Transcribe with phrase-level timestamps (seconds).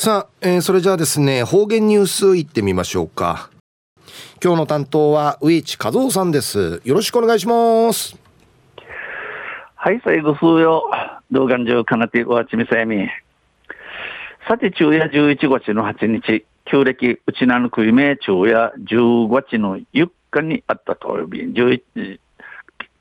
[0.00, 3.50] さあ、えー、それじゃあですね、方言ニュースいってみましょうか。
[4.40, 6.80] 今日の担当は上地和夫さんです。
[6.84, 8.16] よろしくお願いします。
[9.74, 10.88] はい、最後数よ。
[11.32, 13.08] 動画中かなてわちみさやみ。
[14.46, 22.20] さて、昼夜11月の8日、旧暦、うちなぬくいめ昼夜10月の4日にあったとおり、11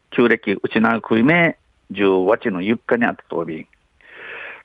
[0.09, 1.59] 旧暦、うちなぬくいめ
[1.91, 3.67] 10月の4日にあったとおり、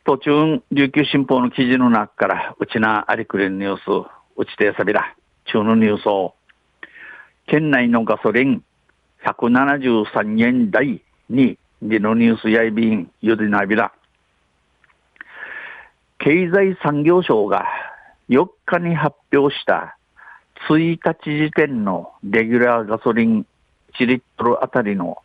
[0.05, 5.15] 途中、琉球新報の記事の中から、うちなありくれニュース、うちてさびら、
[5.45, 6.35] 中のニュースを、
[7.47, 8.65] 県内のガソリン
[9.25, 13.93] 173円台に、でのニュースやいびん、ゆでなびら。
[16.19, 17.67] 経済産業省が
[18.29, 19.97] 4日に発表した
[20.69, 23.47] 1日時点のレギュラーガソリン
[23.99, 25.19] 1リットルあたりの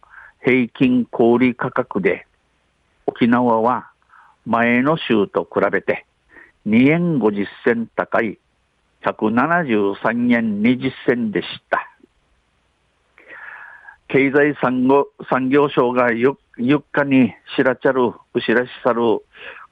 [0.43, 2.25] 平均小売価格で
[3.05, 3.91] 沖縄は
[4.47, 6.05] 前の週と比べて
[6.67, 8.39] 2円50銭高い
[9.03, 11.85] 173円20銭でした。
[14.07, 19.01] 経済産業産業省が 4, 4日に知らちゃる、うしらしさる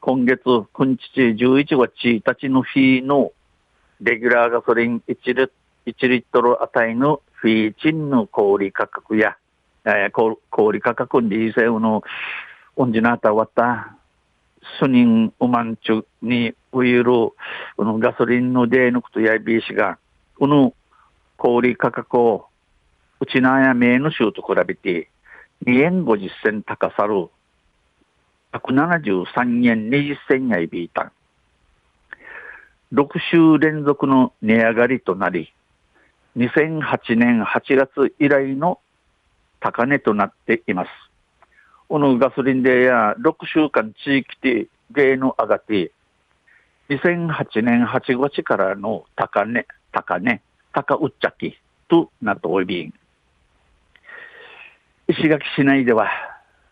[0.01, 3.31] 今月9日11月1日の日の
[4.01, 9.37] レギュラーガソリン1リ ,1 リットルあたりのフィーチンの小売価格や、
[9.85, 12.03] えー、小売価格にせうの、
[12.75, 13.95] オンジナータワタ
[14.79, 17.35] スニンウマンチュにウイル、こ
[17.79, 19.97] のガソリンのデーヌクとやいびいしが、
[20.37, 20.73] この
[21.37, 22.47] 小売価格を、
[23.19, 25.09] うちなやめの州と比べて、
[25.65, 27.29] 2円50銭高さる、
[28.53, 31.11] 173円20銭やいびいたん。
[32.93, 35.53] 6週連続の値上がりとなり、
[36.37, 38.79] 2008年8月以来の
[39.59, 40.89] 高値となっています。
[41.87, 45.91] このガソリンでや6週間地域で芸の上がって、
[46.89, 50.41] 2008年8月からの高値、高値、
[50.73, 51.55] 高うっちゃき
[51.87, 52.91] となっており、
[55.07, 56.09] 石垣市内では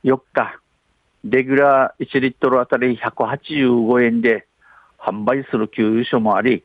[0.04, 0.60] 4日、
[1.24, 4.48] レギュラー1リットルあたり185円で
[4.98, 6.64] 販売する給油所もあり、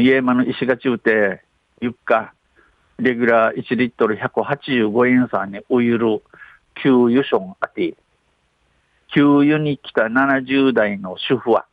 [0.00, 1.42] 家間の石垣うて
[1.82, 2.32] 4日、
[2.98, 6.22] レギュラー1リットル185円さんにお湯る
[6.82, 7.94] 給油所があって、
[9.14, 11.66] 給油に来た70代の主婦は、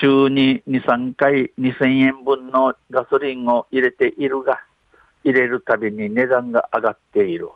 [0.00, 4.60] 週に2、3回2000円分のガソリンを入れているが、
[5.24, 7.48] 入れるたびに値段が上がっている。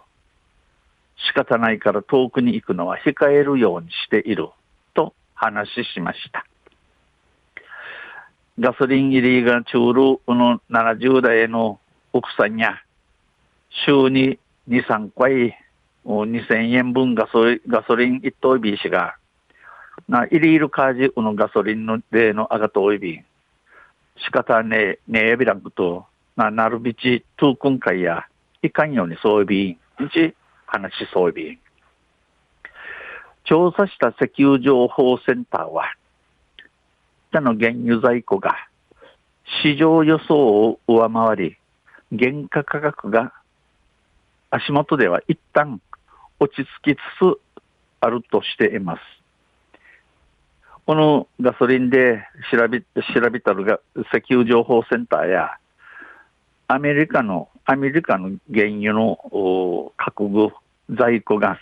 [1.29, 4.49] 仕方ないから遠くに行くのは控えるようにしている。
[4.95, 6.47] と話しました。
[8.59, 11.79] ガソリン入りが中るこの70代の
[12.13, 12.81] 奥さんや、
[13.85, 14.39] 週に
[14.69, 15.66] 2、3回
[16.07, 19.17] 2000円分ガソリガソリン一等ビーシが、
[20.09, 23.25] な、入りいるカージウのガソリンのでのあがとおいびん、
[24.19, 26.07] 仕方ねえ、ねえびらんくと、
[26.37, 28.27] な、なるびち、トゥークン会や、
[28.63, 29.79] いかんようにそういびん、い
[30.13, 30.35] ち、
[30.67, 31.59] 話そういびん。
[33.45, 35.93] 調査した石油情報センターは、
[37.33, 38.57] 他の原油在庫が
[39.63, 41.57] 市場予想を上回り、
[42.17, 43.33] 原価価格が
[44.51, 45.81] 足元では一旦
[46.39, 47.41] 落ち着きつつ
[48.01, 49.01] あるとしています。
[50.87, 55.51] このガソリンで調べ、調べたるが石油情報センターや、
[56.69, 60.51] アメリカの、アメリカの原油の各具
[60.91, 61.59] 在庫が、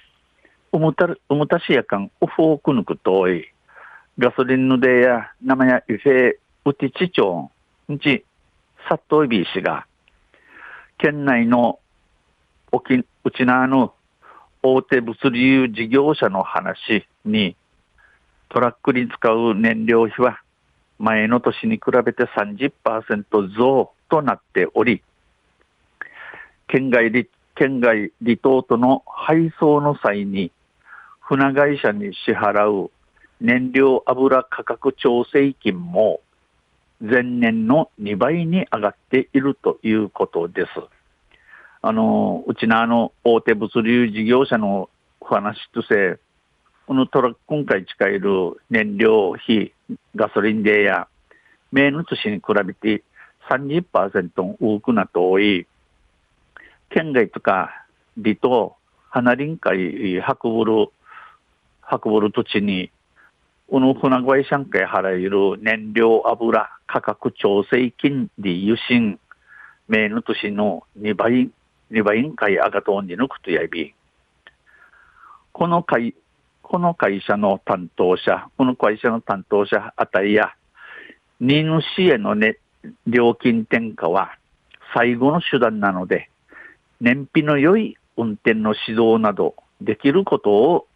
[0.73, 3.47] うむた、うむたしやかん、うふおくぬくとい、
[4.19, 7.51] ガソリンのでや、生やゆせ、うてちちょ
[7.89, 8.25] ん、んち、
[8.89, 9.87] さっといびいしが、
[10.99, 11.79] 県内の
[12.73, 13.95] 沖、うちなの
[14.67, 17.55] 大手物流事業者の話に、
[18.49, 20.41] トラックに使う燃料費は
[20.99, 25.03] 前の年に比べて30%増となっており、
[26.67, 27.25] 県外離
[27.55, 30.51] 県外離島との配送の際に
[31.21, 32.91] 船会社に支払う
[33.43, 36.21] 燃料油価格調整金も
[37.01, 40.69] 前年の2倍に上がっているということです。
[41.87, 44.89] あの、うちのあの、大手物流事業者の
[45.21, 46.19] 話とせ、
[46.87, 49.75] このトラック今回使える燃料費、
[50.17, 51.09] ガソリンでや、
[51.73, 53.03] 名の年に比べて
[53.51, 55.67] 30%多くなって多い、
[56.89, 57.85] 県外とか
[58.17, 58.77] 離島、
[59.11, 60.89] 花林会運ぶる、
[62.03, 62.91] 運ぶる土地に、
[63.71, 69.21] この船会社会払える燃料油価格調整金で油信、
[69.87, 71.51] 名の年の2倍
[71.95, 73.95] リバイン会アガトンに抜くとやび、
[75.53, 76.17] この会、
[76.61, 80.55] この会社の担当者、この会社の担当者あたりや、
[81.39, 82.59] 荷主への、ね、
[83.07, 84.37] 料金転嫁は
[84.93, 86.31] 最後の手段なので、
[87.01, 90.89] 燃費の良い運転の指導などできることを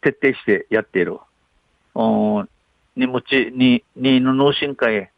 [0.00, 1.18] 徹底してやっている。
[1.96, 3.22] 荷物
[3.52, 5.10] に、にの脳進化へ、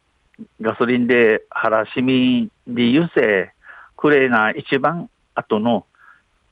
[0.59, 3.53] ガソリンで原市民で優勢、
[4.01, 5.85] クレーな一番後の、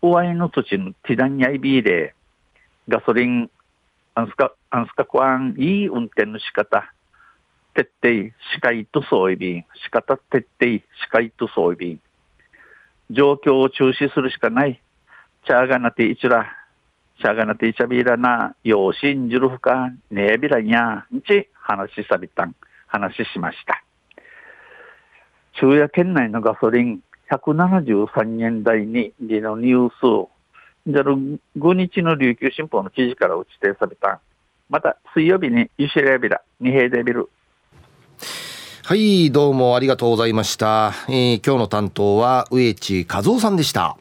[0.04, 2.14] おわいの土地のティダンヤイビーで、
[2.88, 3.50] ガソリン、
[4.14, 6.94] アンスカ、アンスカコアン、いい運転の仕方、
[7.74, 12.00] 徹底、視界と装備便、仕方徹底、視界と装備便。
[13.10, 14.80] 状況を中止するしかない。
[15.48, 16.56] チャーガナティイチラ、
[17.20, 22.54] チャーガナティイチャビーラナ、養親ジルフカ、ネービラニャんち話しさびたん、
[22.86, 23.84] 話しました。
[25.54, 27.02] 昼夜県内のガソリン
[27.32, 30.30] 173円台にのニュース
[30.88, 31.02] じゃ
[31.58, 34.20] 5日の琉球新報の記事から打ち定された。
[34.70, 37.30] また水曜日にユシレビラ、二平デビル、
[38.84, 40.94] はい、どうもありがとうございました。
[41.08, 43.98] えー、今日の担当は植地和夫さんでした。